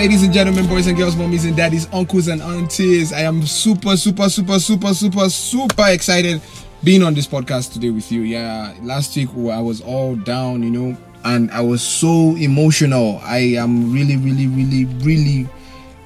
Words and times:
ladies 0.00 0.22
and 0.22 0.32
gentlemen, 0.32 0.66
boys 0.66 0.86
and 0.86 0.96
girls, 0.96 1.14
mommies 1.14 1.46
and 1.46 1.54
daddies, 1.54 1.86
uncles 1.92 2.28
and 2.28 2.40
aunties. 2.40 3.12
I 3.12 3.20
am 3.20 3.44
super, 3.44 3.98
super, 3.98 4.30
super, 4.30 4.58
super, 4.58 4.94
super, 4.94 5.28
super 5.28 5.88
excited 5.88 6.40
being 6.82 7.02
on 7.02 7.12
this 7.12 7.26
podcast 7.26 7.74
today 7.74 7.90
with 7.90 8.10
you. 8.10 8.22
Yeah, 8.22 8.72
last 8.80 9.14
week 9.14 9.28
I 9.28 9.60
was 9.60 9.82
all 9.82 10.16
down, 10.16 10.62
you 10.62 10.70
know, 10.70 10.96
and 11.24 11.50
I 11.50 11.60
was 11.60 11.82
so 11.82 12.34
emotional. 12.36 13.20
I 13.22 13.40
am 13.58 13.92
really, 13.92 14.16
really, 14.16 14.46
really, 14.46 14.86
really, 15.04 15.46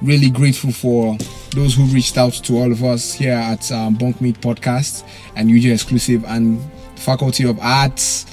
really 0.01 0.29
grateful 0.29 0.73
for 0.73 1.17
those 1.51 1.73
who 1.73 1.85
reached 1.85 2.17
out 2.17 2.33
to 2.33 2.57
all 2.57 2.73
of 2.73 2.83
us 2.83 3.13
here 3.13 3.31
at 3.31 3.71
um, 3.71 3.95
Bunkmate 3.95 4.39
Podcast 4.39 5.07
and 5.37 5.49
UJ 5.49 5.71
Exclusive 5.71 6.25
and 6.25 6.61
Faculty 6.97 7.47
of 7.47 7.57
Arts 7.61 8.25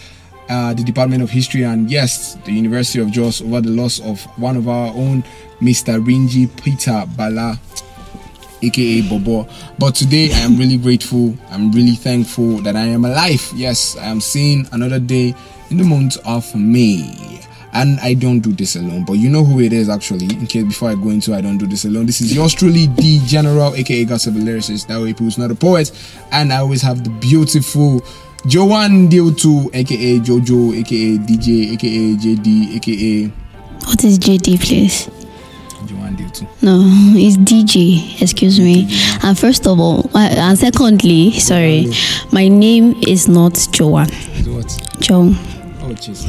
uh, 0.53 0.75
the 0.75 0.85
Department 0.85 1.23
of 1.23 1.31
History, 1.31 1.63
and 1.63 1.91
yes, 1.91 2.35
the 2.45 2.53
University 2.53 3.01
of 3.01 3.11
Jos 3.11 3.41
over 3.41 3.63
the 3.63 3.71
loss 3.71 4.01
of 4.01 4.21
one 4.39 4.57
of 4.57 4.69
our 4.69 4.89
own, 4.89 5.23
Mr. 5.63 5.99
Rinji 6.05 6.47
Peter 6.63 7.05
Bala, 7.17 7.59
aka 8.61 9.01
Bobo. 9.09 9.49
But 9.79 9.95
today 9.95 10.31
I 10.31 10.41
am 10.41 10.59
really 10.59 10.77
grateful, 10.77 11.35
I'm 11.51 11.73
really 11.73 11.95
thankful 11.95 12.59
that 12.63 12.77
I 12.77 12.85
am 12.85 13.07
alive. 13.07 13.51
Yes, 13.55 13.97
I 13.97 14.07
am 14.07 14.21
seeing 14.21 14.69
another 14.73 14.99
day 14.99 15.35
in 15.71 15.79
the 15.79 15.85
month 15.85 16.19
of 16.27 16.55
May. 16.55 17.41
And 17.75 17.99
I 18.01 18.13
don't 18.13 18.41
do 18.41 18.53
this 18.53 18.77
alone, 18.77 19.07
but 19.07 19.15
you 19.15 19.31
know 19.31 19.45
who 19.45 19.61
it 19.61 19.73
is 19.73 19.89
actually. 19.89 20.27
In 20.27 20.47
case 20.47 20.65
before 20.65 20.91
I 20.91 20.95
go 20.95 21.09
into 21.09 21.35
I 21.35 21.41
don't 21.41 21.57
do 21.57 21.67
this 21.67 21.87
alone, 21.87 22.05
this 22.05 22.21
is 22.21 22.35
yours 22.35 22.53
truly, 22.53 22.89
the 22.89 23.21
General, 23.25 23.75
aka 23.75 24.05
Gossip 24.05 24.35
Lyricist. 24.35 24.89
That 24.89 25.01
way, 25.01 25.15
who's 25.19 25.39
not 25.39 25.51
a 25.51 25.55
poet, 25.55 25.91
and 26.31 26.53
I 26.53 26.59
always 26.59 26.83
have 26.83 27.03
the 27.03 27.09
beautiful 27.09 28.05
Joan 28.47 29.09
Diotu, 29.09 29.71
aka 29.73 30.19
Jojo, 30.21 30.73
aka 30.79 31.19
DJ, 31.19 31.75
aka 31.75 32.17
JD, 32.17 32.77
aka. 32.77 33.33
What 33.87 34.03
is 34.05 34.19
JD, 34.19 34.61
please? 34.61 35.07
Joan 35.87 36.17
Diotu. 36.17 36.47
No, 36.61 36.83
it's 37.15 37.37
DJ. 37.37 38.21
Excuse 38.21 38.59
me. 38.59 38.89
And 39.23 39.39
first 39.39 39.67
of 39.67 39.79
all, 39.79 40.11
and 40.17 40.59
secondly, 40.59 41.39
sorry, 41.39 41.87
my 42.33 42.49
name 42.49 42.95
is 43.07 43.29
not 43.29 43.69
Joan. 43.71 44.09
what? 44.09 44.89
Joan. 45.01 45.35
Oh, 45.81 45.95
jeez. 45.95 46.27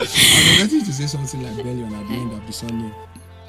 I'm 0.00 0.60
ready 0.62 0.80
to 0.82 0.92
say 0.92 1.06
something 1.06 1.42
like 1.42 1.56
Belly 1.56 1.82
on 1.82 1.94
at 1.94 2.08
the 2.08 2.14
end 2.14 2.32
of 2.32 2.46
the 2.46 2.52
Sunday. 2.52 2.90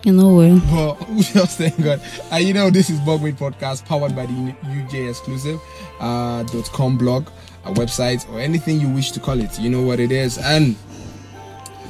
You 0.03 0.13
know 0.13 0.35
where? 0.35 0.55
But 0.71 1.09
we 1.11 1.21
just 1.21 1.57
thank 1.57 1.81
God. 1.81 2.01
And 2.31 2.43
you 2.45 2.53
know, 2.53 2.69
this 2.69 2.89
is 2.89 2.99
Bunkmate 3.01 3.35
Podcast 3.37 3.85
powered 3.85 4.15
by 4.15 4.25
the 4.25 4.33
UJ 4.65 5.09
Exclusive 5.09 5.59
uh, 5.99 6.43
dot 6.43 6.69
com 6.71 6.97
blog, 6.97 7.27
a 7.65 7.71
website, 7.73 8.27
or 8.31 8.39
anything 8.39 8.79
you 8.79 8.89
wish 8.89 9.11
to 9.11 9.19
call 9.19 9.39
it. 9.39 9.59
You 9.59 9.69
know 9.69 9.81
what 9.83 9.99
it 9.99 10.11
is. 10.11 10.37
And 10.37 10.75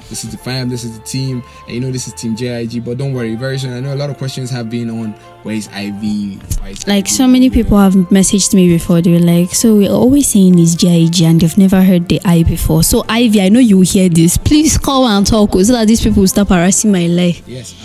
this 0.10 0.24
is 0.24 0.32
the 0.32 0.38
fam, 0.38 0.70
this 0.70 0.86
is 0.86 0.98
the 0.98 1.04
team, 1.06 1.44
and 1.66 1.76
you 1.76 1.82
know 1.82 1.92
this 1.92 2.08
is 2.08 2.14
Team 2.14 2.34
JIG. 2.36 2.86
But 2.86 2.98
don't 2.98 3.14
worry, 3.14 3.36
very 3.36 3.58
soon. 3.60 3.74
I 3.74 3.82
know 3.82 3.94
a 3.94 3.96
lot 4.00 4.10
of 4.10 4.18
questions 4.18 4.50
have 4.52 4.70
been 4.70 4.90
on 4.90 5.12
where 5.44 5.54
is 5.56 5.68
Ivy? 5.74 6.36
Why 6.62 6.70
is 6.70 6.88
Like 6.88 7.06
Ivy? 7.08 7.10
so 7.10 7.28
many 7.28 7.50
people 7.50 7.78
have 7.78 7.94
messaged 7.94 8.54
me 8.54 8.70
before. 8.70 9.02
They 9.02 9.12
were 9.12 9.20
like, 9.20 9.54
"So 9.54 9.76
we're 9.76 9.92
always 9.92 10.28
saying 10.30 10.58
it's 10.60 10.76
JIG, 10.76 11.24
and 11.24 11.42
they've 11.42 11.58
never 11.58 11.82
heard 11.84 12.08
the 12.08 12.22
I 12.24 12.44
before." 12.44 12.84
So 12.84 13.04
Ivy, 13.10 13.42
I 13.42 13.50
know 13.50 13.60
you 13.60 13.82
hear 13.82 14.08
this. 14.08 14.38
Please 14.38 14.78
call 14.78 15.06
and 15.08 15.28
talk 15.28 15.52
so 15.52 15.74
that 15.74 15.88
these 15.90 16.00
people 16.02 16.22
will 16.22 16.28
stop 16.28 16.48
harassing 16.50 16.92
my 16.94 17.08
life. 17.08 17.42
Yes, 17.46 17.76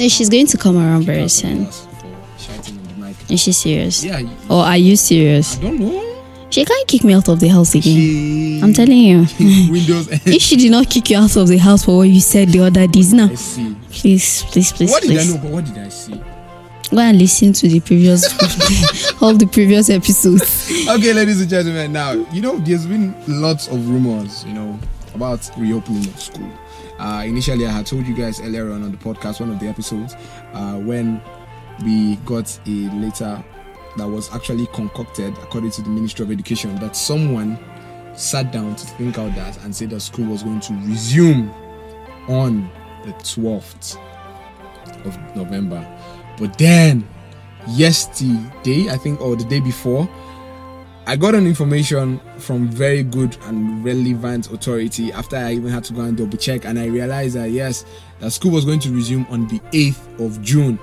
um, 0.00 0.08
she's 0.08 0.28
going 0.28 0.48
to 0.48 0.56
come 0.58 0.76
around 0.76 1.04
very 1.04 1.28
soon. 1.28 1.68
Is 3.30 3.40
she 3.40 3.52
serious? 3.52 4.04
Yeah, 4.04 4.22
Or 4.48 4.64
are 4.64 4.76
you 4.76 4.96
serious? 4.96 5.58
I 5.58 5.62
don't 5.62 5.78
know. 5.80 6.04
She 6.50 6.64
can't 6.64 6.88
kick 6.88 7.04
me 7.04 7.12
out 7.12 7.28
of 7.28 7.40
the 7.40 7.48
house 7.48 7.74
again. 7.74 7.82
She 7.82 8.60
I'm 8.62 8.72
telling 8.72 8.96
you. 8.96 9.18
Windows. 9.70 10.08
if 10.26 10.40
she 10.40 10.56
did 10.56 10.70
not 10.70 10.88
kick 10.88 11.10
you 11.10 11.18
out 11.18 11.36
of 11.36 11.46
the 11.48 11.58
house 11.58 11.84
for 11.84 11.98
what 11.98 12.08
you 12.08 12.20
said 12.20 12.48
the 12.48 12.60
other 12.60 12.86
days, 12.86 13.12
now 13.12 13.28
please, 13.28 14.42
please, 14.44 14.72
please, 14.72 14.90
What 14.90 15.02
did 15.02 15.10
please. 15.10 15.30
I 15.30 15.36
know? 15.36 15.42
But 15.42 15.50
what 15.52 15.64
did 15.66 15.76
I 15.78 15.88
see? 15.90 16.14
Go 16.90 16.98
and 17.00 17.18
listen 17.18 17.52
to 17.52 17.68
the 17.68 17.80
previous, 17.80 18.24
all 19.22 19.34
the 19.34 19.46
previous 19.46 19.90
episodes. 19.90 20.70
okay, 20.88 21.12
ladies 21.12 21.38
and 21.42 21.50
gentlemen, 21.50 21.92
now 21.92 22.12
you 22.32 22.40
know 22.40 22.56
there's 22.60 22.86
been 22.86 23.14
lots 23.28 23.68
of 23.68 23.86
rumors, 23.90 24.42
you 24.46 24.54
know, 24.54 24.78
about 25.14 25.50
reopening 25.58 26.06
of 26.06 26.18
school. 26.18 26.50
Uh, 26.98 27.24
initially, 27.26 27.66
I 27.66 27.70
had 27.72 27.84
told 27.86 28.06
you 28.06 28.14
guys 28.14 28.40
earlier 28.40 28.72
on 28.72 28.82
on 28.82 28.90
the 28.90 28.96
podcast, 28.96 29.38
one 29.40 29.50
of 29.50 29.60
the 29.60 29.66
episodes, 29.68 30.14
uh, 30.54 30.76
when 30.78 31.20
we 31.84 32.16
got 32.16 32.58
a 32.66 32.90
letter 32.96 33.42
that 33.96 34.06
was 34.06 34.32
actually 34.34 34.66
concocted, 34.68 35.32
according 35.38 35.70
to 35.72 35.82
the 35.82 35.88
Ministry 35.88 36.24
of 36.24 36.30
Education, 36.30 36.74
that 36.76 36.96
someone 36.96 37.58
sat 38.14 38.52
down 38.52 38.74
to 38.76 38.86
think 38.86 39.18
out 39.18 39.34
that 39.34 39.62
and 39.64 39.74
said 39.74 39.90
that 39.90 40.00
school 40.00 40.26
was 40.26 40.42
going 40.42 40.60
to 40.60 40.72
resume 40.86 41.50
on 42.28 42.70
the 43.04 43.12
12th 43.12 43.96
of 45.04 45.36
November. 45.36 45.86
But 46.38 46.58
then, 46.58 47.08
yesterday, 47.68 48.90
I 48.90 48.96
think, 48.96 49.20
or 49.20 49.36
the 49.36 49.44
day 49.44 49.60
before, 49.60 50.08
I 51.06 51.16
got 51.16 51.34
an 51.34 51.46
information 51.46 52.20
from 52.36 52.68
very 52.68 53.02
good 53.02 53.36
and 53.44 53.82
relevant 53.82 54.52
authority 54.52 55.10
after 55.12 55.36
I 55.36 55.54
even 55.54 55.70
had 55.70 55.82
to 55.84 55.94
go 55.94 56.02
and 56.02 56.16
double 56.16 56.36
check, 56.36 56.66
and 56.66 56.78
I 56.78 56.86
realized 56.86 57.34
that 57.36 57.50
yes, 57.50 57.86
that 58.18 58.30
school 58.30 58.50
was 58.50 58.66
going 58.66 58.80
to 58.80 58.92
resume 58.92 59.26
on 59.30 59.48
the 59.48 59.58
8th 59.72 60.20
of 60.20 60.42
June, 60.42 60.78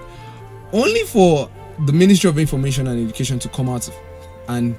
only 0.73 1.01
for 1.03 1.49
the 1.85 1.93
Ministry 1.93 2.29
of 2.29 2.39
Information 2.39 2.87
and 2.87 3.03
Education 3.05 3.39
to 3.39 3.49
come 3.49 3.69
out 3.69 3.89
and 4.47 4.75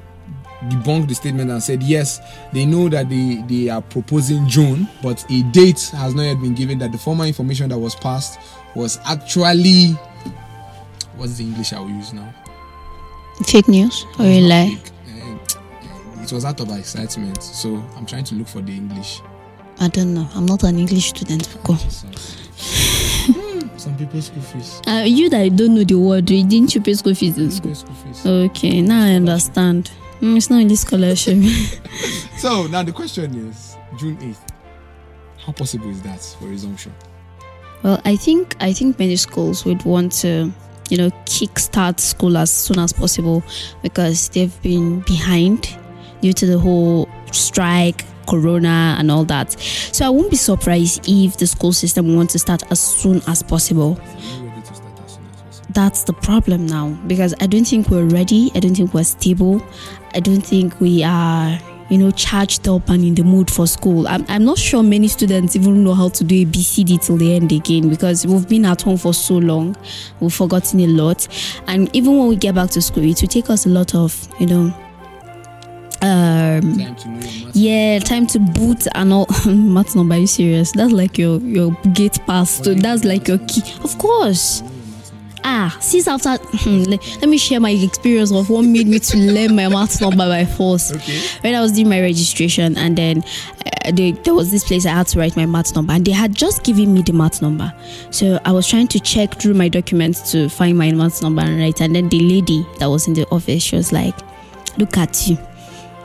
debunk 0.64 1.06
the 1.08 1.14
statement 1.14 1.50
and 1.50 1.62
said 1.62 1.82
yes, 1.82 2.20
they 2.52 2.64
know 2.64 2.88
that 2.88 3.08
they, 3.08 3.42
they 3.46 3.68
are 3.68 3.82
proposing 3.82 4.48
June, 4.48 4.88
but 5.02 5.24
a 5.30 5.42
date 5.52 5.80
has 5.94 6.14
not 6.14 6.22
yet 6.22 6.40
been 6.40 6.54
given. 6.54 6.78
That 6.78 6.92
the 6.92 6.98
former 6.98 7.24
information 7.26 7.68
that 7.70 7.78
was 7.78 7.94
passed 7.94 8.38
was 8.74 8.98
actually 9.04 9.92
what's 11.16 11.36
the 11.38 11.44
English 11.44 11.72
I 11.72 11.80
will 11.80 11.90
use 11.90 12.12
now? 12.12 12.32
Fake 13.46 13.68
news 13.68 14.04
or 14.18 14.24
a 14.24 14.40
lie? 14.40 14.78
Eh, 15.08 16.22
It 16.22 16.32
was 16.32 16.44
out 16.44 16.60
of 16.60 16.70
excitement, 16.70 17.42
so 17.42 17.82
I'm 17.96 18.06
trying 18.06 18.24
to 18.24 18.34
look 18.34 18.48
for 18.48 18.60
the 18.62 18.72
English. 18.72 19.20
I 19.78 19.88
don't 19.88 20.14
know. 20.14 20.26
I'm 20.34 20.46
not 20.46 20.62
an 20.62 20.78
English 20.78 21.10
student. 21.10 21.46
Go. 21.64 21.76
Some 23.86 23.96
people's 23.96 24.26
school 24.26 24.42
fees. 24.42 24.82
Uh, 24.88 25.04
you 25.06 25.30
that 25.30 25.54
don't 25.54 25.76
know 25.76 25.84
the 25.84 25.94
word, 25.94 26.24
didn't 26.24 26.74
you 26.74 26.80
pay 26.80 26.92
school 26.94 27.14
fees 27.14 27.38
in 27.38 27.52
school? 27.52 27.72
School 27.72 27.94
fees. 27.94 28.26
Okay, 28.26 28.82
now 28.82 29.04
I 29.04 29.10
understand. 29.10 29.92
Mm, 30.20 30.36
it's 30.36 30.50
not 30.50 30.60
in 30.60 30.66
this 30.66 30.80
scholarship. 30.80 31.38
So 32.36 32.66
now 32.66 32.82
the 32.82 32.90
question 32.90 33.48
is 33.48 33.76
June 33.96 34.16
8th. 34.16 34.48
How 35.38 35.52
possible 35.52 35.88
is 35.88 36.02
that 36.02 36.20
for 36.40 36.46
resumption? 36.48 36.92
well, 37.84 38.00
I 38.04 38.16
think 38.16 38.56
I 38.58 38.72
think 38.72 38.98
many 38.98 39.14
schools 39.14 39.64
would 39.64 39.84
want 39.84 40.10
to, 40.22 40.52
you 40.90 40.96
know, 40.98 41.10
kickstart 41.26 42.00
school 42.00 42.36
as 42.36 42.50
soon 42.50 42.80
as 42.80 42.92
possible 42.92 43.44
because 43.84 44.30
they've 44.30 44.60
been 44.62 45.00
behind 45.02 45.78
due 46.22 46.32
to 46.32 46.44
the 46.46 46.58
whole 46.58 47.08
strike, 47.30 48.04
corona, 48.26 48.96
and 48.98 49.10
all 49.10 49.24
that. 49.24 49.52
So 49.92 50.06
I 50.06 50.08
won't 50.08 50.30
be 50.30 50.36
surprised 50.36 51.04
if 51.08 51.36
the 51.36 51.46
school 51.46 51.72
system 51.72 52.14
wants 52.14 52.32
to 52.32 52.38
start 52.38 52.62
as 52.70 52.80
soon 52.80 53.22
as 53.26 53.42
possible. 53.42 53.98
That's 55.70 56.04
the 56.04 56.14
problem 56.14 56.66
now 56.66 56.90
because 57.06 57.34
I 57.40 57.46
don't 57.46 57.66
think 57.66 57.90
we're 57.90 58.06
ready. 58.06 58.50
I 58.54 58.60
don't 58.60 58.74
think 58.74 58.94
we're 58.94 59.04
stable. 59.04 59.62
I 60.14 60.20
don't 60.20 60.40
think 60.40 60.80
we 60.80 61.04
are, 61.04 61.58
you 61.90 61.98
know, 61.98 62.10
charged 62.12 62.66
up 62.66 62.88
and 62.88 63.04
in 63.04 63.14
the 63.14 63.24
mood 63.24 63.50
for 63.50 63.66
school. 63.66 64.08
I'm, 64.08 64.24
I'm 64.28 64.44
not 64.44 64.56
sure 64.56 64.82
many 64.82 65.08
students 65.08 65.54
even 65.54 65.84
know 65.84 65.92
how 65.92 66.08
to 66.08 66.24
do 66.24 66.34
a 66.34 66.44
BCD 66.46 67.04
till 67.04 67.18
the 67.18 67.34
end 67.34 67.52
again 67.52 67.90
because 67.90 68.26
we've 68.26 68.48
been 68.48 68.64
at 68.64 68.80
home 68.80 68.96
for 68.96 69.12
so 69.12 69.34
long. 69.36 69.76
We've 70.20 70.32
forgotten 70.32 70.80
a 70.80 70.86
lot. 70.86 71.28
And 71.66 71.94
even 71.94 72.16
when 72.16 72.28
we 72.28 72.36
get 72.36 72.54
back 72.54 72.70
to 72.70 72.80
school, 72.80 73.04
it 73.04 73.20
will 73.20 73.28
take 73.28 73.50
us 73.50 73.66
a 73.66 73.68
lot 73.68 73.94
of, 73.94 74.28
you 74.40 74.46
know, 74.46 74.74
um, 76.02 76.78
Time 76.78 76.96
to 76.96 77.36
yeah, 77.58 77.98
time 77.98 78.26
to 78.28 78.38
boot 78.38 78.86
and 78.94 79.12
all. 79.12 79.26
Matric 79.46 79.96
number, 79.96 80.14
are 80.14 80.18
you 80.18 80.26
serious? 80.26 80.72
That's 80.72 80.92
like 80.92 81.16
your 81.16 81.38
your 81.40 81.72
gate 81.94 82.18
pass. 82.26 82.62
So 82.62 82.74
that's 82.74 83.04
like 83.04 83.28
your 83.28 83.38
key. 83.38 83.62
Of 83.82 83.96
course. 83.98 84.60
Know 84.60 84.68
your 84.68 84.76
matric 84.76 85.12
number. 85.14 85.40
Ah, 85.44 85.76
since 85.80 86.06
after 86.06 86.28
let, 86.66 87.20
let 87.20 87.28
me 87.28 87.38
share 87.38 87.60
my 87.60 87.70
experience 87.70 88.30
of 88.30 88.50
what 88.50 88.62
made 88.66 88.86
me 88.86 88.98
to 88.98 89.16
learn 89.16 89.56
my 89.56 89.68
matric 89.68 90.02
number 90.02 90.28
by 90.28 90.44
force. 90.44 90.92
Okay. 90.92 91.18
When 91.40 91.54
I 91.54 91.62
was 91.62 91.72
doing 91.72 91.88
my 91.88 92.00
registration, 92.00 92.76
and 92.76 92.98
then 92.98 93.24
uh, 93.64 93.92
they, 93.92 94.12
there 94.12 94.34
was 94.34 94.50
this 94.50 94.64
place 94.64 94.84
I 94.84 94.90
had 94.90 95.06
to 95.08 95.18
write 95.18 95.34
my 95.34 95.46
matric 95.46 95.76
number, 95.76 95.94
and 95.94 96.04
they 96.04 96.12
had 96.12 96.34
just 96.34 96.62
given 96.62 96.92
me 96.92 97.00
the 97.00 97.12
matric 97.14 97.40
number. 97.40 97.72
So 98.10 98.38
I 98.44 98.52
was 98.52 98.68
trying 98.68 98.88
to 98.88 99.00
check 99.00 99.40
through 99.40 99.54
my 99.54 99.68
documents 99.68 100.30
to 100.32 100.50
find 100.50 100.76
my 100.76 100.92
matric 100.92 101.22
number 101.22 101.40
and 101.40 101.58
write. 101.58 101.80
And 101.80 101.96
then 101.96 102.10
the 102.10 102.20
lady 102.20 102.66
that 102.80 102.86
was 102.86 103.06
in 103.08 103.14
the 103.14 103.26
office, 103.30 103.62
she 103.62 103.76
was 103.76 103.92
like, 103.92 104.14
"Look 104.76 104.98
at 104.98 105.26
you." 105.26 105.38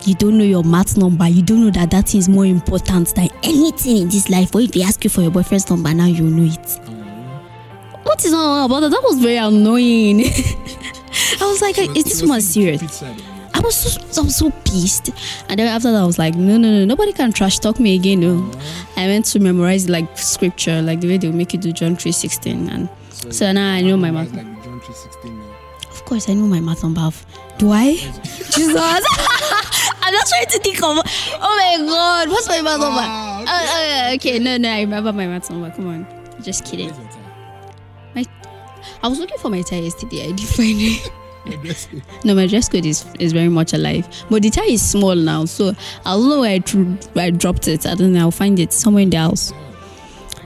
You 0.06 0.16
don't 0.16 0.38
know 0.38 0.44
your 0.44 0.64
matric 0.64 0.98
number. 0.98 1.28
You 1.28 1.44
don't 1.44 1.62
know 1.66 1.72
that 1.72 1.92
that 1.92 2.16
is 2.16 2.28
more 2.28 2.46
important 2.46 3.14
than 3.16 3.30
anything 3.44 3.98
in 3.98 4.10
this 4.10 4.30
life. 4.30 4.54
Or 4.56 4.62
if 4.62 4.72
they 4.72 4.82
ask 4.82 5.04
you 5.04 5.10
for 5.10 5.22
your 5.22 5.32
boyfriend's 5.32 5.70
number, 5.70 5.94
now 5.94 6.08
you 6.08 6.24
know 6.24 6.52
it. 6.52 6.80
What 8.04 8.26
is 8.26 8.34
all 8.34 8.66
about 8.66 8.80
that? 8.82 8.90
That 8.90 9.04
was 9.04 9.20
very 9.20 9.38
annoying. 9.38 10.22
I 11.42 11.46
was 11.46 11.62
like, 11.62 11.78
is 11.78 12.04
this 12.04 12.24
one 12.24 12.42
serious? 12.42 13.04
I 13.54 13.60
was 13.60 13.76
so, 13.76 14.22
I 14.22 14.26
was 14.26 14.36
so 14.36 14.50
pissed. 14.66 15.10
And 15.50 15.60
then 15.60 15.68
after 15.68 15.92
that, 15.92 16.02
I 16.02 16.06
was 16.06 16.18
like, 16.18 16.36
no, 16.36 16.58
no, 16.58 16.72
no, 16.72 16.86
nobody 16.86 17.14
can 17.14 17.32
trash 17.32 17.60
talk 17.60 17.80
me 17.80 17.96
again. 17.96 18.22
No. 18.22 18.52
I 18.98 19.06
went 19.08 19.26
to 19.26 19.40
memorize 19.40 19.88
like 19.88 20.18
scripture, 20.18 20.82
like 20.82 21.02
the 21.02 21.10
way 21.10 21.18
they'll 21.18 21.32
make 21.32 21.54
you 21.54 21.60
do 21.60 21.72
John 21.72 21.96
three 21.96 22.12
sixteen, 22.12 22.70
and 22.70 22.90
so 23.30 23.52
now 23.52 23.74
I 23.74 23.82
know 23.82 23.98
my 23.98 24.10
math. 24.12 24.34
Like 24.34 24.46
John 24.64 24.80
3:16 24.80 25.38
now. 25.38 25.92
Of 25.92 26.06
course, 26.06 26.30
I 26.30 26.34
know 26.34 26.48
my 26.48 26.60
matric 26.60 26.84
number. 26.84 27.02
Of, 27.02 27.26
do 27.58 27.72
I? 27.72 27.94
Jesus. 28.52 29.06
I'm 30.02 30.14
not 30.14 30.28
trying 30.28 30.46
to 30.48 30.60
think 30.60 30.78
of. 30.78 30.98
Oh 31.42 31.56
my 31.58 31.86
God, 31.86 32.30
what's 32.30 32.48
my 32.48 32.62
matric 32.62 32.82
number? 32.82 33.02
Uh, 33.02 34.10
uh, 34.10 34.12
okay, 34.16 34.40
no, 34.40 34.58
no, 34.58 34.70
I 34.70 34.82
remember 34.82 35.14
my 35.14 35.28
matric 35.28 35.52
number. 35.52 35.72
Come 35.76 35.88
on, 35.88 36.08
just 36.42 36.66
kidding. 36.66 36.90
Tie? 36.90 38.26
I 39.04 39.08
was 39.08 39.20
looking 39.20 39.38
for 39.38 39.50
my 39.50 39.62
tie 39.62 39.78
yesterday. 39.78 40.24
I 40.24 40.32
didn't 40.32 40.50
find 40.50 40.78
it. 40.80 41.12
Your 41.46 41.58
dress 41.64 41.88
code. 41.88 42.04
No, 42.24 42.36
my 42.36 42.46
dress 42.46 42.70
code 42.70 42.86
is, 42.86 43.06
is 43.20 43.34
very 43.34 43.50
much 43.50 43.74
alive. 43.74 44.08
But 44.30 44.44
the 44.44 44.52
tie 44.52 44.66
is 44.66 44.88
small 44.88 45.16
now, 45.16 45.46
so 45.46 45.74
I 46.06 46.14
don't 46.14 46.30
know 46.30 46.42
where 46.42 46.52
I, 46.52 46.60
where 47.14 47.26
I 47.26 47.30
dropped 47.32 47.68
it. 47.68 47.88
I 47.88 47.96
don't 47.96 48.14
know. 48.14 48.20
I'll 48.20 48.32
find 48.32 48.60
it 48.60 48.74
somewhere 48.74 49.04
in 49.04 49.10
the 49.10 49.18
house. 49.18 49.52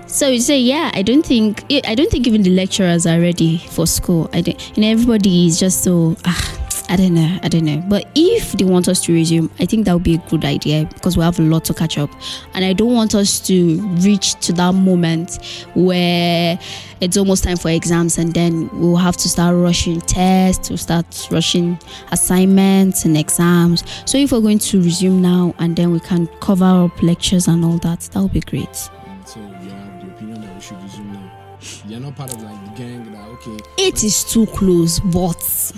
So 0.08 0.30
you 0.30 0.40
say, 0.40 0.58
yeah, 0.60 0.92
I 0.94 1.02
don't 1.02 1.26
think 1.26 1.66
I 1.86 1.96
don't 1.96 2.10
think 2.10 2.28
even 2.28 2.44
the 2.44 2.52
lecturers 2.52 3.06
are 3.06 3.20
ready 3.20 3.58
for 3.58 3.86
school. 3.86 4.30
I 4.32 4.40
don't, 4.42 4.78
you 4.78 4.82
know, 4.84 4.90
everybody 4.90 5.48
is 5.48 5.60
just 5.60 5.84
so 5.84 6.16
ah, 6.24 6.65
I 6.88 6.96
don't 6.98 7.16
know, 7.16 7.40
I 7.42 7.48
don't 7.48 7.66
know. 7.66 7.84
But 7.88 8.08
if 8.14 8.52
they 8.52 8.64
want 8.64 8.88
us 8.88 9.02
to 9.06 9.14
resume, 9.14 9.50
I 9.60 9.66
think 9.66 9.86
that 9.86 9.94
would 9.94 10.04
be 10.04 10.16
a 10.16 10.30
good 10.30 10.46
idea 10.46 10.86
because 10.94 11.18
we 11.18 11.24
have 11.24 11.40
a 11.40 11.42
lot 11.42 11.66
to 11.66 11.74
catch 11.74 11.98
up, 11.98 12.12
and 12.54 12.64
I 12.64 12.74
don't 12.74 12.94
want 12.94 13.16
us 13.16 13.40
to 13.48 13.82
reach 13.98 14.36
to 14.42 14.54
that 14.54 14.74
moment 14.76 15.40
where 15.74 16.60
it's 17.02 17.18
almost 17.18 17.44
time 17.44 17.58
for 17.58 17.70
exams, 17.70 18.20
and 18.20 18.34
then 18.34 18.70
we'll 18.80 18.98
have 18.98 19.18
to 19.18 19.28
start 19.28 19.56
rushing 19.56 20.00
tests, 20.02 20.70
we'll 20.70 20.78
start 20.78 21.28
rushing 21.32 21.80
assignments 22.12 23.04
and 23.04 23.18
exams. 23.18 23.84
So 24.06 24.20
if 24.20 24.32
we're 24.32 24.42
going 24.42 24.60
to 24.60 24.82
resume 24.82 25.22
now, 25.22 25.56
and 25.58 25.76
then 25.76 25.92
we 25.92 26.00
can 26.00 26.28
cover 26.40 26.66
up 26.66 27.02
lectures 27.02 27.48
and 27.48 27.66
all 27.66 27.80
that, 27.80 28.02
that 28.02 28.22
would 28.22 28.34
be 28.34 28.42
great. 28.42 28.76
So 28.76 28.92
you 29.40 29.72
have 29.72 30.02
the 30.02 30.12
opinion 30.14 30.42
that 30.42 30.54
we 30.54 30.62
should 30.62 30.82
resume 30.84 31.14
now. 31.14 31.32
You're 31.88 32.00
not 32.00 32.16
part 32.16 32.32
of 32.32 32.44
like 32.44 32.64
the 32.66 32.84
gang 32.84 33.12
that 33.12 33.28
okay. 33.30 33.58
Eight 33.80 34.04
is 34.04 34.24
too 34.24 34.46
close, 34.46 35.00
but 35.00 35.72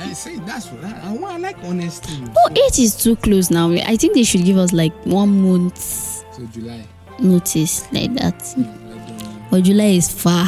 I 0.00 0.12
say 0.14 0.36
that's 0.40 0.66
what 0.68 0.84
I, 0.84 1.14
I 1.14 1.36
like 1.38 1.56
honesty. 1.64 2.22
oh, 2.36 2.48
eight 2.52 2.78
is 2.78 2.96
too 2.96 3.16
close 3.16 3.50
now. 3.50 3.70
I 3.70 3.96
think 3.96 4.14
they 4.14 4.22
should 4.24 4.44
give 4.44 4.56
us 4.56 4.72
like 4.72 4.94
one 5.06 5.42
month 5.42 5.78
So 5.78 6.46
July. 6.52 6.84
notice 7.18 7.90
like 7.92 8.14
that. 8.14 8.42
I. 8.56 9.46
But 9.50 9.64
July 9.64 9.84
is 9.96 10.08
far. 10.10 10.46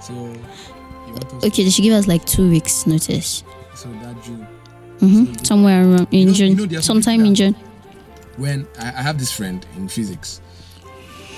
So 0.00 0.12
you 0.14 1.12
want 1.12 1.24
us 1.34 1.44
Okay, 1.44 1.64
they 1.64 1.70
should 1.70 1.82
give 1.82 1.92
us 1.94 2.06
like 2.08 2.24
two 2.26 2.50
weeks 2.50 2.86
notice. 2.86 3.44
so 3.74 3.88
that 4.02 4.16
June. 4.24 4.46
hmm 5.00 5.32
Somewhere 5.44 5.82
around 5.84 6.08
in 6.10 6.20
You 6.20 6.26
know- 6.26 6.32
June, 6.32 6.48
you 6.50 6.56
know 6.56 6.66
there 6.66 6.78
are 6.78 6.82
some 6.82 7.02
sometime 7.02 7.24
in 7.24 7.34
June. 7.34 7.54
when 8.36 8.66
I, 8.78 8.88
I 8.88 9.02
have 9.02 9.18
this 9.18 9.30
friend 9.32 9.64
in 9.76 9.88
physics. 9.88 10.40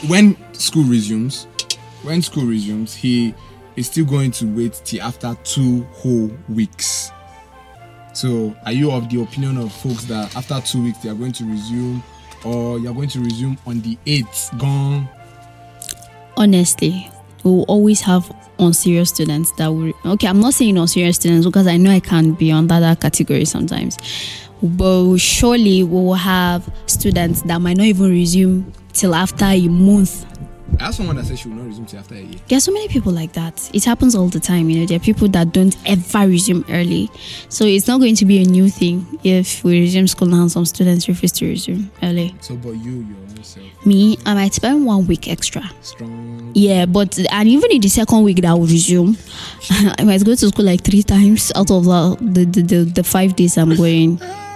When 0.07 0.37
school 0.55 0.85
resumes, 0.85 1.45
when 2.03 2.23
school 2.23 2.45
resumes, 2.45 2.95
he 2.95 3.35
is 3.77 3.87
still 3.89 4.07
going 4.07 4.31
to 4.33 4.47
wait 4.47 4.81
till 4.85 5.03
after 5.03 5.37
two 5.45 5.83
whole 5.93 6.31
weeks. 6.49 7.11
So, 8.13 8.55
are 8.65 8.73
you 8.73 8.91
of 8.91 9.09
the 9.09 9.23
opinion 9.23 9.57
of 9.59 9.73
folks 9.73 10.05
that 10.05 10.35
after 10.37 10.61
two 10.61 10.83
weeks 10.83 10.99
they 10.99 11.09
are 11.09 11.15
going 11.15 11.33
to 11.33 11.45
resume, 11.45 12.03
or 12.45 12.79
you're 12.79 12.95
going 12.95 13.09
to 13.11 13.21
resume 13.21 13.57
on 13.67 13.81
the 13.81 13.97
eighth? 14.07 14.51
Gone. 14.59 15.09
Honestly, 16.37 17.11
we 17.45 17.51
will 17.51 17.65
always 17.65 18.01
have 18.01 18.31
unserious 18.59 19.11
students 19.11 19.53
that 19.53 19.69
will. 19.69 19.93
Okay, 20.05 20.27
I'm 20.27 20.41
not 20.41 20.55
saying 20.55 20.77
unserious 20.77 21.17
students 21.17 21.47
because 21.47 21.67
I 21.67 21.77
know 21.77 21.91
I 21.91 22.01
can 22.01 22.33
be 22.33 22.53
under 22.53 22.81
that 22.81 23.01
category 23.01 23.45
sometimes. 23.45 23.97
But 24.63 25.17
surely 25.17 25.83
we 25.83 25.91
will 25.91 26.15
have 26.15 26.69
students 26.87 27.43
that 27.43 27.61
might 27.61 27.77
not 27.77 27.87
even 27.87 28.11
resume 28.11 28.73
till 28.93 29.15
after 29.15 29.47
a 29.47 29.69
month 29.69 30.27
I 30.79 30.85
have 30.85 30.95
someone 30.95 31.17
that 31.17 31.27
said 31.27 31.39
she 31.39 31.49
will 31.49 31.57
not 31.57 31.67
resume 31.67 31.87
till 31.87 31.99
after 31.99 32.15
a 32.15 32.21
year. 32.21 32.41
There 32.49 32.57
are 32.57 32.61
so 32.61 32.73
many 32.73 32.89
people 32.89 33.13
like 33.13 33.33
that. 33.33 33.71
It 33.75 33.85
happens 33.85 34.15
all 34.15 34.29
the 34.29 34.41
time. 34.41 34.71
You 34.71 34.81
know, 34.81 34.87
there 34.87 34.97
are 34.97 35.01
people 35.01 35.29
that 35.29 35.53
don't 35.53 35.77
ever 35.87 36.27
resume 36.27 36.65
early. 36.71 37.11
So 37.49 37.65
it's 37.65 37.87
not 37.87 37.99
going 38.01 38.15
to 38.17 38.25
be 38.25 38.43
a 38.43 38.47
new 38.47 38.71
thing 38.71 39.07
if 39.23 39.63
we 39.63 39.81
resume 39.81 40.07
school 40.09 40.29
now 40.29 40.43
and 40.43 40.51
some 40.53 40.65
students 40.65 41.07
refuse 41.09 41.33
to 41.33 41.47
resume 41.47 41.91
early. 42.03 42.35
So, 42.41 42.57
but 42.57 42.71
you, 42.71 42.93
your 42.93 43.19
own 43.19 43.45
self, 43.45 43.87
Me, 43.87 44.17
I 44.25 44.35
might 44.35 44.55
spend 44.55 44.87
one 44.87 45.07
week 45.07 45.29
extra. 45.29 45.63
strong. 45.83 46.53
Yeah, 46.55 46.87
but 46.87 47.19
and 47.31 47.49
even 47.49 47.71
in 47.73 47.81
the 47.81 47.89
second 47.89 48.23
week 48.23 48.37
that 48.41 48.51
I 48.51 48.55
will 48.55 48.67
resume, 48.67 49.17
I 49.71 50.05
might 50.05 50.25
go 50.25 50.35
to 50.35 50.49
school 50.49 50.65
like 50.65 50.83
three 50.83 51.03
times 51.03 51.53
out 51.55 51.71
of 51.71 51.85
the, 51.85 52.45
the, 52.45 52.63
the, 52.63 52.77
the 52.85 53.05
five 53.05 53.37
days 53.37 53.59
I'm 53.59 53.75
going. 53.77 54.21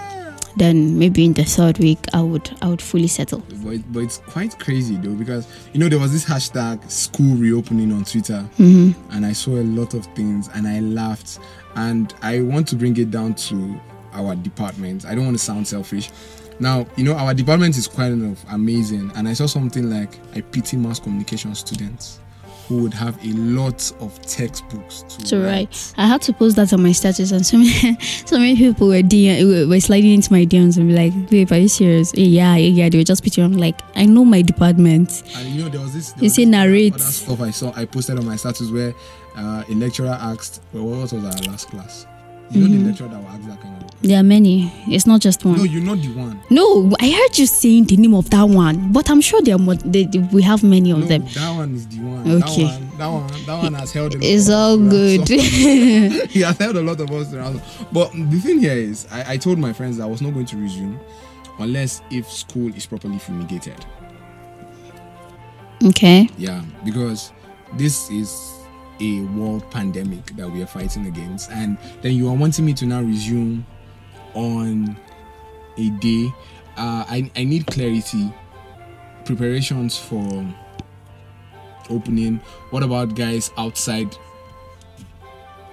Then 0.57 0.97
maybe 0.97 1.25
in 1.25 1.33
the 1.33 1.43
third 1.43 1.77
week 1.79 1.99
I 2.13 2.21
would 2.21 2.49
I 2.61 2.69
would 2.69 2.81
fully 2.81 3.07
settle. 3.07 3.43
But, 3.63 3.91
but 3.91 3.99
it's 3.99 4.19
quite 4.19 4.57
crazy 4.59 4.95
though 4.95 5.13
because 5.13 5.47
you 5.73 5.79
know 5.79 5.89
there 5.89 5.99
was 5.99 6.11
this 6.11 6.25
hashtag 6.25 6.89
school 6.89 7.35
reopening 7.35 7.91
on 7.91 8.05
Twitter, 8.05 8.47
mm-hmm. 8.57 9.11
and 9.13 9.25
I 9.25 9.33
saw 9.33 9.51
a 9.51 9.63
lot 9.63 9.93
of 9.93 10.05
things 10.15 10.49
and 10.53 10.67
I 10.67 10.79
laughed. 10.79 11.39
And 11.75 12.13
I 12.21 12.39
want 12.39 12.69
to 12.69 12.77
bring 12.77 12.95
it 12.95 13.11
down 13.11 13.35
to 13.35 13.79
our 14.13 14.33
department. 14.35 15.05
I 15.05 15.13
don't 15.13 15.25
want 15.25 15.37
to 15.37 15.43
sound 15.43 15.67
selfish. 15.67 16.09
Now 16.59 16.87
you 16.95 17.03
know 17.03 17.15
our 17.15 17.33
department 17.33 17.77
is 17.77 17.87
quite 17.87 18.11
enough 18.11 18.45
amazing, 18.49 19.11
and 19.15 19.27
I 19.27 19.33
saw 19.33 19.45
something 19.45 19.89
like 19.89 20.17
I 20.35 20.41
pity 20.41 20.77
mass 20.77 20.99
communication 20.99 21.53
students 21.53 22.19
who 22.67 22.77
would 22.83 22.93
have 22.93 23.15
a 23.23 23.31
lot 23.33 23.91
of 23.99 24.19
textbooks 24.23 25.03
to, 25.03 25.25
to 25.25 25.39
write. 25.43 25.93
I 25.97 26.07
had 26.07 26.21
to 26.23 26.33
post 26.33 26.55
that 26.55 26.73
on 26.73 26.81
my 26.81 26.91
status, 26.93 27.31
and 27.31 27.45
so 27.45 27.57
many, 27.57 27.99
so 28.25 28.37
many 28.39 28.55
people 28.55 28.87
were 28.87 29.01
DM, 29.01 29.69
were- 29.69 29.79
sliding 29.79 30.11
into 30.13 30.31
my 30.33 30.45
DMs 30.45 30.77
and 30.77 30.87
be 30.89 30.95
like, 30.95 31.29
"Babe, 31.29 31.51
are 31.51 31.57
you 31.59 31.67
serious? 31.67 32.13
Eh, 32.15 32.21
yeah, 32.21 32.55
yeah, 32.55 32.83
yeah." 32.83 32.89
They 32.89 32.97
were 32.97 33.03
just 33.03 33.23
picture. 33.23 33.43
I'm 33.43 33.53
like, 33.53 33.79
I 33.95 34.05
know 34.05 34.25
my 34.25 34.41
department. 34.41 35.23
And 35.35 35.47
you 35.49 35.63
know, 35.63 35.69
there 35.69 35.81
was 35.81 35.93
this. 35.93 36.11
there 36.13 36.23
You 36.23 36.25
was 36.25 36.35
say 36.35 36.45
narrate. 36.45 36.99
Stuff 36.99 37.41
I 37.41 37.51
saw, 37.51 37.71
I 37.75 37.85
posted 37.85 38.17
on 38.17 38.25
my 38.25 38.35
status 38.35 38.71
where 38.71 38.93
uh, 39.37 39.63
a 39.69 39.73
lecturer 39.75 40.17
asked, 40.19 40.61
"Well, 40.73 40.85
what 40.85 40.99
was 41.01 41.13
our 41.13 41.19
last 41.19 41.69
class?" 41.69 42.07
You 42.51 42.61
know, 42.61 42.67
Mm-hmm. 42.67 42.83
the 42.83 42.87
lecturer 42.89 43.07
that 43.09 43.19
will 43.19 43.27
ask 43.27 43.41
that 43.47 43.61
kind 43.61 43.83
of. 43.83 44.01
There 44.01 44.19
are 44.19 44.23
many. 44.23 44.71
It's 44.87 45.07
not 45.07 45.19
just 45.19 45.43
one. 45.43 45.57
No, 45.57 45.63
you're 45.63 45.81
not 45.81 45.97
the 45.97 46.09
one. 46.13 46.39
No, 46.51 46.91
I 46.99 47.09
heard 47.09 47.37
you 47.39 47.47
saying 47.47 47.85
the 47.85 47.97
name 47.97 48.13
of 48.13 48.29
that 48.29 48.43
one, 48.43 48.91
but 48.93 49.09
I'm 49.09 49.19
sure 49.19 49.41
there 49.41 49.55
are 49.55 49.59
more, 49.59 49.73
they, 49.75 50.03
they- 50.05 50.19
we 50.19 50.43
have 50.43 50.61
many 50.63 50.91
of 50.91 50.99
No, 50.99 51.05
them. 51.05 51.25
that 51.33 51.55
one 51.57 51.73
is 51.73 51.87
the 51.87 51.97
one. 52.01 52.43
Okay. 52.43 52.65
That 52.65 52.75
one, 52.77 52.97
that 52.97 53.07
one, 53.07 53.45
that 53.45 53.63
one 53.63 53.73
has 53.73 53.91
held. 53.91 54.13
A 54.13 54.17
lot 54.17 54.23
It's 54.25 54.49
all 54.49 54.77
good. 54.77 55.27
he 56.29 56.41
has 56.41 56.57
held 56.59 56.75
a 56.75 56.81
lot 56.83 56.99
of 57.01 57.09
us 57.11 57.33
around. 57.33 57.61
But 57.91 58.11
the 58.11 58.39
thing 58.39 58.59
here 58.59 58.73
is, 58.77 59.07
I, 59.11 59.33
I 59.33 59.37
told 59.37 59.57
my 59.57 59.73
friends 59.73 59.97
that 59.97 60.03
I 60.03 60.07
was 60.07 60.21
not 60.21 60.33
going 60.35 60.45
to 60.45 60.57
resume 60.57 60.99
unless 61.57 62.03
if 62.11 62.29
school 62.31 62.71
is 62.75 62.85
properly 62.85 63.17
fumigated. 63.17 63.83
okay. 65.83 66.29
Yeah, 66.37 66.61
because 66.83 67.31
this 67.75 68.09
is 68.11 68.29
a 68.99 69.21
world 69.37 69.69
pandemic 69.71 70.25
that 70.37 70.49
we 70.49 70.61
are 70.61 70.67
fighting 70.67 71.07
against, 71.07 71.51
and 71.51 71.77
then 72.01 72.13
you 72.13 72.29
are 72.29 72.35
wanting 72.35 72.65
me 72.65 72.73
to 72.73 72.85
now 72.85 73.01
resume 73.01 73.65
on 74.33 74.97
a 75.77 75.89
day. 75.99 76.33
Uh, 76.77 77.05
I 77.07 77.31
I 77.35 77.43
need 77.43 77.67
clarity, 77.67 78.33
preparations 79.23 79.97
for 79.97 80.45
opening. 81.89 82.37
What 82.71 82.83
about 82.83 83.15
guys 83.15 83.51
outside 83.57 84.15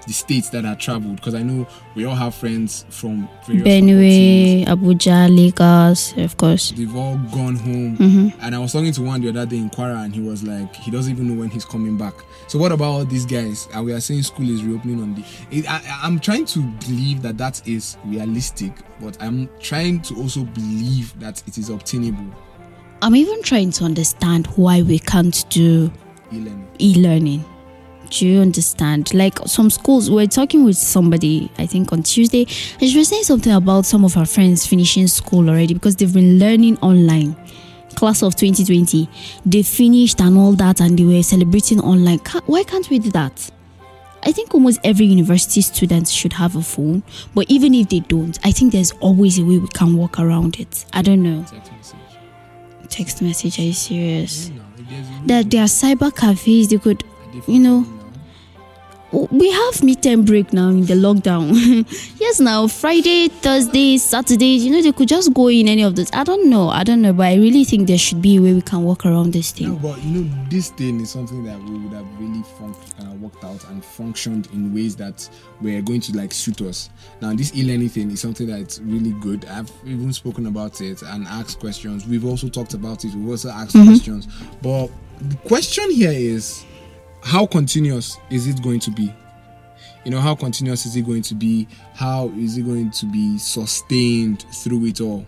the 0.06 0.12
states 0.12 0.50
that 0.50 0.64
are 0.64 0.76
traveled? 0.76 1.16
Because 1.16 1.34
I 1.34 1.42
know 1.42 1.66
we 1.94 2.04
all 2.04 2.14
have 2.14 2.34
friends 2.34 2.84
from. 2.90 3.28
Benue, 3.46 4.64
Abuja, 4.66 5.34
Lagos, 5.34 6.16
of 6.16 6.36
course. 6.36 6.72
They've 6.72 6.94
all 6.94 7.16
gone 7.32 7.56
home. 7.56 7.96
Mm-hmm. 7.96 8.40
And 8.40 8.54
I 8.54 8.58
was 8.58 8.72
talking 8.72 8.92
to 8.92 9.02
one 9.02 9.20
the 9.20 9.28
other 9.28 9.46
day 9.46 9.58
in 9.58 9.70
Kwara, 9.70 10.04
and 10.04 10.14
he 10.14 10.20
was 10.20 10.42
like, 10.42 10.74
he 10.76 10.90
doesn't 10.90 11.12
even 11.12 11.28
know 11.28 11.40
when 11.40 11.50
he's 11.50 11.64
coming 11.64 11.96
back. 11.96 12.14
So 12.48 12.58
what 12.58 12.72
about 12.72 12.84
all 12.84 13.04
these 13.04 13.24
guys? 13.24 13.68
And 13.72 13.84
we 13.84 13.92
are 13.92 14.00
saying 14.00 14.22
school 14.24 14.48
is 14.50 14.64
reopening 14.64 15.00
on 15.00 15.14
the. 15.14 15.24
It, 15.50 15.70
I, 15.70 15.80
I'm 16.02 16.18
trying 16.18 16.44
to 16.46 16.60
believe 16.60 17.22
that 17.22 17.38
that 17.38 17.66
is 17.66 17.96
realistic, 18.04 18.72
but 19.00 19.16
I'm 19.22 19.48
trying 19.60 20.00
to 20.02 20.16
also 20.16 20.44
believe 20.44 21.18
that 21.20 21.42
it 21.46 21.58
is 21.58 21.70
obtainable. 21.70 22.26
I'm 23.00 23.16
even 23.16 23.42
trying 23.42 23.70
to 23.72 23.84
understand 23.84 24.46
why 24.56 24.82
we 24.82 24.98
can't 24.98 25.44
do 25.50 25.90
E-learning. 26.32 26.68
e-learning. 26.78 27.44
Do 28.12 28.28
you 28.28 28.40
understand? 28.40 29.14
Like 29.14 29.38
some 29.46 29.70
schools, 29.70 30.10
we're 30.10 30.26
talking 30.26 30.64
with 30.64 30.76
somebody, 30.76 31.50
I 31.56 31.64
think 31.64 31.94
on 31.94 32.02
Tuesday, 32.02 32.46
and 32.78 32.90
she 32.90 32.98
was 32.98 33.08
saying 33.08 33.22
something 33.22 33.52
about 33.52 33.86
some 33.86 34.04
of 34.04 34.12
her 34.12 34.26
friends 34.26 34.66
finishing 34.66 35.06
school 35.06 35.48
already 35.48 35.72
because 35.72 35.96
they've 35.96 36.12
been 36.12 36.38
learning 36.38 36.76
online. 36.80 37.34
Class 37.96 38.22
of 38.22 38.36
2020, 38.36 39.08
they 39.46 39.62
finished 39.62 40.20
and 40.20 40.36
all 40.36 40.52
that, 40.52 40.82
and 40.82 40.98
they 40.98 41.04
were 41.04 41.22
celebrating 41.22 41.80
online. 41.80 42.18
Why 42.44 42.64
can't 42.64 42.88
we 42.90 42.98
do 42.98 43.10
that? 43.12 43.50
I 44.24 44.30
think 44.30 44.54
almost 44.54 44.80
every 44.84 45.06
university 45.06 45.62
student 45.62 46.06
should 46.06 46.34
have 46.34 46.54
a 46.54 46.62
phone, 46.62 47.02
but 47.34 47.50
even 47.50 47.72
if 47.74 47.88
they 47.88 48.00
don't, 48.00 48.38
I 48.44 48.52
think 48.52 48.72
there's 48.72 48.92
always 49.00 49.38
a 49.38 49.42
way 49.42 49.56
we 49.56 49.68
can 49.68 49.96
work 49.96 50.18
around 50.18 50.60
it. 50.60 50.84
I 50.92 51.00
don't 51.00 51.22
know. 51.22 51.44
Text 51.44 51.72
message. 51.72 51.98
Text 52.90 53.22
message, 53.22 53.58
are 53.58 53.62
you 53.62 53.72
serious? 53.72 54.50
There, 55.24 55.42
there 55.42 55.62
are 55.62 55.66
cyber 55.66 56.14
cafes, 56.14 56.68
they 56.68 56.76
could 56.76 57.02
you 57.46 57.60
know, 57.60 57.86
we 59.12 59.50
have 59.50 59.74
midterm 59.74 60.24
break 60.24 60.52
now 60.52 60.70
in 60.70 60.86
the 60.86 60.94
lockdown. 60.94 61.52
yes, 62.18 62.40
now 62.40 62.66
Friday, 62.66 63.28
Thursday, 63.28 63.98
Saturday, 63.98 64.56
you 64.56 64.70
know, 64.70 64.80
they 64.82 64.92
could 64.92 65.08
just 65.08 65.34
go 65.34 65.48
in 65.48 65.68
any 65.68 65.82
of 65.82 65.96
those. 65.96 66.10
I 66.12 66.24
don't 66.24 66.48
know, 66.48 66.70
I 66.70 66.82
don't 66.82 67.02
know, 67.02 67.12
but 67.12 67.26
I 67.26 67.34
really 67.34 67.64
think 67.64 67.88
there 67.88 67.98
should 67.98 68.22
be 68.22 68.36
a 68.36 68.40
way 68.42 68.54
we 68.54 68.62
can 68.62 68.84
work 68.84 69.04
around 69.04 69.32
this 69.34 69.52
thing. 69.52 69.68
No, 69.68 69.76
but 69.76 70.02
you 70.02 70.22
know, 70.22 70.44
this 70.48 70.70
thing 70.70 71.00
is 71.00 71.10
something 71.10 71.44
that 71.44 71.62
we 71.62 71.78
would 71.78 71.92
have 71.92 72.06
really 72.18 72.42
func- 72.58 73.06
uh, 73.06 73.14
worked 73.16 73.44
out 73.44 73.62
and 73.68 73.84
functioned 73.84 74.48
in 74.54 74.74
ways 74.74 74.96
that 74.96 75.28
were 75.60 75.80
going 75.82 76.00
to 76.00 76.16
like 76.16 76.32
suit 76.32 76.62
us. 76.62 76.88
Now, 77.20 77.34
this 77.34 77.54
e-learning 77.54 77.90
thing 77.90 78.10
is 78.10 78.20
something 78.20 78.46
that's 78.46 78.80
really 78.80 79.12
good. 79.20 79.44
I've 79.44 79.70
even 79.84 80.12
spoken 80.14 80.46
about 80.46 80.80
it 80.80 81.02
and 81.02 81.26
asked 81.26 81.60
questions. 81.60 82.06
We've 82.06 82.24
also 82.24 82.48
talked 82.48 82.72
about 82.72 83.04
it. 83.04 83.14
We've 83.14 83.28
also 83.28 83.50
asked 83.50 83.72
questions. 83.72 84.26
But 84.62 84.88
the 85.20 85.36
question 85.46 85.90
here 85.90 86.12
is, 86.12 86.64
how 87.22 87.46
continuous 87.46 88.18
is 88.30 88.46
it 88.46 88.62
going 88.62 88.80
to 88.80 88.90
be? 88.90 89.14
You 90.04 90.10
know, 90.10 90.20
how 90.20 90.34
continuous 90.34 90.84
is 90.86 90.96
it 90.96 91.02
going 91.02 91.22
to 91.22 91.34
be? 91.34 91.68
How 91.94 92.28
is 92.36 92.56
it 92.58 92.62
going 92.62 92.90
to 92.90 93.06
be 93.06 93.38
sustained 93.38 94.44
through 94.52 94.86
it 94.86 95.00
all? 95.00 95.26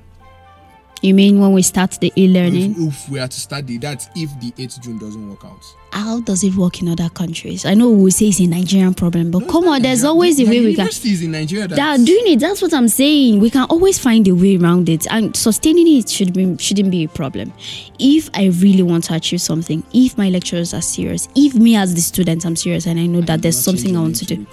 You 1.04 1.12
mean 1.12 1.38
when 1.38 1.52
we 1.52 1.60
start 1.60 1.90
the 2.00 2.10
e-learning? 2.16 2.70
If, 2.72 2.78
if 2.78 3.08
we 3.10 3.18
are 3.18 3.28
to 3.28 3.38
study, 3.38 3.76
that's 3.76 4.08
if 4.16 4.30
the 4.40 4.52
8th 4.52 4.80
June 4.80 4.96
doesn't 4.96 5.28
work 5.28 5.44
out. 5.44 5.62
How 5.92 6.20
does 6.20 6.42
it 6.42 6.54
work 6.54 6.80
in 6.80 6.88
other 6.88 7.10
countries? 7.10 7.66
I 7.66 7.74
know 7.74 7.90
we 7.90 8.10
say 8.10 8.28
it's 8.28 8.40
a 8.40 8.46
Nigerian 8.46 8.94
problem, 8.94 9.30
but 9.30 9.46
come 9.46 9.68
on, 9.68 9.82
there's 9.82 10.02
always 10.02 10.40
a 10.40 10.44
way 10.44 10.60
we 10.60 10.74
can. 10.74 10.86
Universities 10.86 11.20
in 11.22 11.32
Nigeria 11.32 11.68
that, 11.68 11.76
That 11.76 12.06
doing 12.06 12.32
it, 12.32 12.40
that's 12.40 12.62
what 12.62 12.72
I'm 12.72 12.88
saying. 12.88 13.38
We 13.38 13.50
can 13.50 13.64
always 13.64 13.98
find 13.98 14.26
a 14.28 14.32
way 14.32 14.56
around 14.56 14.88
it, 14.88 15.06
and 15.10 15.36
sustaining 15.36 15.86
it 15.94 16.08
should 16.08 16.32
be 16.32 16.56
shouldn't 16.56 16.90
be 16.90 17.04
a 17.04 17.08
problem. 17.08 17.52
If 17.98 18.30
I 18.32 18.46
really 18.46 18.82
want 18.82 19.04
to 19.04 19.14
achieve 19.14 19.42
something, 19.42 19.82
if 19.92 20.16
my 20.16 20.30
lecturers 20.30 20.72
are 20.72 20.80
serious, 20.80 21.28
if 21.36 21.54
me 21.54 21.76
as 21.76 21.94
the 21.94 22.00
student 22.00 22.46
I'm 22.46 22.56
serious, 22.56 22.86
and 22.86 22.98
I 22.98 23.04
know 23.04 23.20
that 23.20 23.42
there's 23.42 23.62
something 23.62 23.94
I 23.94 24.00
want 24.00 24.16
to 24.16 24.24
do. 24.24 24.46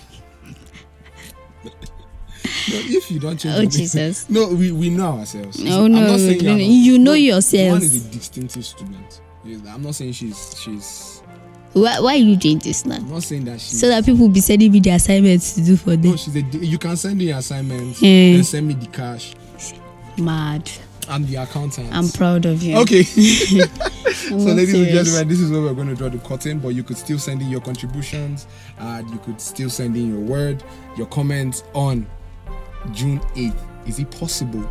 No, 2.71 2.77
if 2.79 3.11
you 3.11 3.19
don't 3.19 3.37
change, 3.37 3.57
Oh, 3.57 3.65
Jesus. 3.69 4.29
no, 4.29 4.47
we, 4.49 4.71
we 4.71 4.89
know 4.89 5.19
ourselves. 5.19 5.59
No, 5.59 5.85
I'm 5.85 5.91
no, 5.91 6.07
not 6.07 6.19
saying 6.19 6.43
no, 6.43 6.51
no, 6.51 6.57
you 6.57 6.97
know 6.97 7.11
No, 7.11 7.13
yourselves. 7.13 7.71
One 7.73 7.81
is 7.81 8.05
a 8.05 8.09
distinctive 8.11 8.65
student. 8.65 9.21
I'm 9.67 9.81
not 9.81 9.95
saying 9.95 10.13
she's 10.13 10.55
she's. 10.61 11.21
Why, 11.73 11.99
why 11.99 12.13
are 12.13 12.17
you 12.17 12.35
doing 12.37 12.59
this 12.59 12.85
now? 12.85 12.95
I'm 12.97 13.09
not 13.09 13.23
saying 13.23 13.45
that 13.45 13.59
she's. 13.59 13.79
So 13.79 13.87
that 13.89 14.05
people 14.05 14.21
will 14.27 14.33
be 14.33 14.39
sending 14.39 14.71
me 14.71 14.79
the 14.79 14.91
assignments 14.91 15.55
to 15.55 15.61
do 15.63 15.75
for 15.75 15.91
them. 15.97 16.11
no, 16.11 16.15
she's 16.15 16.35
a. 16.35 16.41
You 16.41 16.77
can 16.77 16.95
send 16.95 17.17
me 17.17 17.25
your 17.25 17.39
assignments 17.39 18.01
Eh. 18.01 18.35
and 18.35 18.45
send 18.45 18.67
me 18.67 18.75
the 18.75 18.87
cash. 18.87 19.33
Mad. 20.17 20.69
I'm 21.09 21.25
the 21.25 21.35
accountant. 21.35 21.89
I'm 21.93 22.07
proud 22.09 22.45
of 22.45 22.63
you. 22.63 22.77
Okay. 22.77 23.03
So, 24.13 24.35
ladies 24.37 24.73
and 24.73 24.87
gentlemen, 24.87 25.27
this 25.27 25.39
is 25.39 25.51
where 25.51 25.61
we're 25.61 25.73
going 25.73 25.89
to 25.89 25.95
draw 25.95 26.07
the 26.07 26.19
curtain. 26.19 26.59
But 26.59 26.69
you 26.69 26.83
could 26.83 26.97
still 26.97 27.19
send 27.19 27.41
in 27.41 27.49
your 27.49 27.59
contributions. 27.59 28.47
Uh, 28.79 29.01
you 29.11 29.17
could 29.19 29.41
still 29.41 29.69
send 29.69 29.97
in 29.97 30.11
your 30.11 30.19
word, 30.21 30.63
your 30.97 31.07
comments 31.07 31.63
on 31.73 32.05
June 32.91 33.19
8th. 33.35 33.87
Is 33.87 33.99
it 33.99 34.09
possible? 34.11 34.67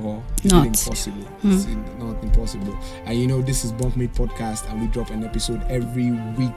Or 0.00 0.22
is 0.42 0.50
Not. 0.50 0.64
it 0.64 0.68
impossible? 0.68 1.26
Is 1.44 1.64
hmm. 1.64 1.72
it 1.72 1.98
not 1.98 2.22
impossible? 2.22 2.76
And 3.04 3.18
you 3.18 3.26
know, 3.26 3.42
this 3.42 3.64
is 3.64 3.72
Bunkmate 3.72 4.14
Podcast, 4.14 4.68
and 4.70 4.80
we 4.80 4.88
drop 4.88 5.10
an 5.10 5.24
episode 5.24 5.62
every 5.68 6.10
week 6.10 6.52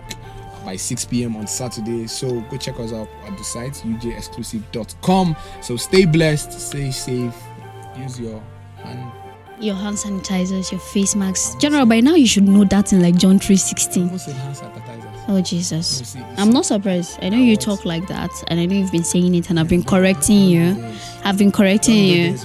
by 0.66 0.76
6 0.76 1.06
p.m. 1.06 1.36
on 1.36 1.48
Saturday. 1.48 2.08
So 2.08 2.42
go 2.42 2.58
check 2.58 2.80
us 2.80 2.92
out 2.92 3.08
at 3.26 3.38
the 3.38 3.44
site 3.44 3.74
ujexclusive.com. 3.74 5.36
So 5.62 5.78
stay 5.78 6.06
blessed, 6.06 6.52
stay 6.60 6.92
safe, 6.92 7.36
use 7.98 8.20
your 8.20 8.42
hand. 8.78 9.27
Your 9.60 9.76
hand 9.76 9.98
sanitizers, 9.98 10.72
your 10.72 10.80
face 10.80 11.16
masks. 11.16 11.56
General, 11.56 11.86
by 11.88 12.00
now 12.00 12.14
you 12.14 12.28
should 12.28 12.48
know 12.48 12.64
that 12.66 12.94
in 12.94 13.02
like 13.02 13.16
John 13.16 13.40
3.16. 13.40 14.04
Almost 14.06 14.26
said 14.26 14.36
hand 14.36 14.56
sanitizers. 14.56 15.24
Oh 15.30 15.42
Jesus. 15.42 16.00
You 16.00 16.06
see- 16.06 16.20
you 16.20 16.26
I'm 16.38 16.52
not 16.52 16.66
surprised. 16.66 17.18
I 17.24 17.30
know 17.30 17.38
you 17.38 17.58
talk 17.58 17.84
like 17.84 18.08
that, 18.08 18.30
and 18.50 18.60
I 18.60 18.66
know 18.66 18.76
you've 18.76 18.92
been 18.92 19.04
saying 19.04 19.34
it, 19.36 19.50
and 19.50 19.60
I've 19.60 19.68
been 19.68 19.84
correcting 19.84 20.44
you. 20.48 20.76
I've 21.28 21.38
been 21.38 21.52
correcting 21.52 21.96
you. 22.06 22.38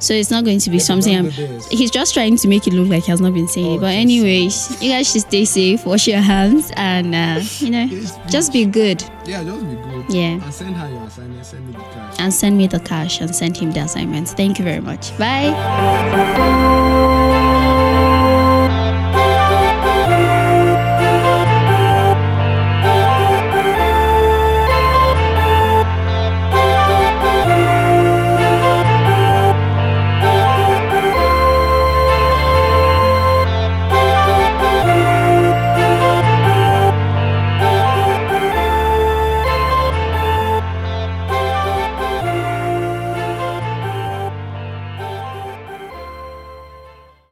So 0.00 0.14
it's 0.14 0.30
not 0.30 0.44
going 0.44 0.60
to 0.60 0.70
be 0.70 0.78
something. 0.78 1.14
I'm, 1.14 1.30
he's 1.70 1.90
just 1.90 2.14
trying 2.14 2.36
to 2.38 2.48
make 2.48 2.66
it 2.66 2.72
look 2.72 2.88
like 2.88 3.04
he 3.04 3.10
has 3.10 3.20
not 3.20 3.34
been 3.34 3.48
saying 3.48 3.66
Oh, 3.66 3.74
it. 3.74 3.80
But 3.80 3.88
just- 3.88 3.98
anyways, 3.98 4.82
you 4.82 4.90
guys 4.90 5.10
should 5.12 5.20
stay 5.22 5.44
safe, 5.44 5.84
wash 5.84 6.08
your 6.08 6.20
hands, 6.20 6.72
and 6.76 7.14
uh, 7.14 7.42
you 7.58 7.70
know, 7.70 7.86
just 8.28 8.52
be 8.52 8.64
good. 8.64 9.04
Yeah, 9.26 9.44
just 9.44 9.60
be 9.60 9.74
good. 9.76 10.04
Yeah. 10.08 10.42
And 10.42 10.54
send 10.54 10.74
her 10.76 10.88
your 10.88 11.04
assignment, 11.04 11.44
send 11.44 11.66
me 11.66 11.72
the 11.74 11.78
cash. 11.80 12.16
And 12.18 12.32
send 12.32 12.56
me 12.56 12.66
the 12.66 12.80
cash 12.80 13.20
and 13.20 13.34
send 13.36 13.56
him 13.58 13.72
the 13.72 13.80
assignments. 13.80 14.32
Thank 14.32 14.58
you 14.58 14.64
very 14.64 14.80
much. 14.80 15.16
Bye. 15.18 15.50